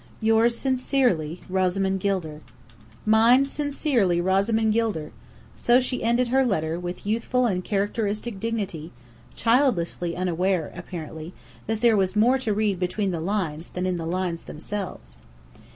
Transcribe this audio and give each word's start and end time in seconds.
Yours 0.19 0.57
sincerely, 0.57 1.41
ROSAMOND 1.47 1.99
GILDER. 1.99 2.41
Mine 3.05 3.45
"sincerely, 3.45 4.19
Rosamond 4.19 4.73
Gilder!" 4.73 5.11
So 5.55 5.79
she 5.79 6.01
ended 6.03 6.29
her 6.29 6.43
letter, 6.43 6.79
with 6.79 7.05
youthful 7.05 7.45
and 7.45 7.63
characteristic 7.63 8.39
dignity, 8.39 8.91
childishly 9.35 10.15
unaware, 10.17 10.73
apparently, 10.75 11.35
that 11.67 11.81
there 11.81 11.95
was 11.95 12.15
more 12.15 12.39
to 12.39 12.51
read 12.51 12.79
between 12.79 13.11
the 13.11 13.21
lines 13.21 13.69
than 13.69 13.85
in 13.85 13.97
the 13.97 14.07
lines 14.07 14.41
themselves. 14.45 15.19